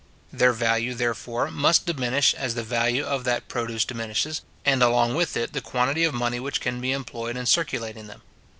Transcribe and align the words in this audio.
Their 0.33 0.51
value, 0.51 0.95
therefore, 0.95 1.51
must 1.51 1.85
diminish 1.85 2.33
as 2.33 2.55
the 2.55 2.63
value 2.63 3.03
of 3.05 3.23
that 3.25 3.47
produce 3.47 3.85
diminishes, 3.85 4.41
and 4.65 4.81
along 4.81 5.13
with 5.13 5.37
it 5.37 5.53
the 5.53 5.61
quantity 5.61 6.03
of 6.05 6.13
money 6.15 6.39
which 6.39 6.59
can 6.59 6.81
be 6.81 6.91
employed 6.91 7.37
in 7.37 7.45
circulating 7.45 8.07
them. 8.07 8.23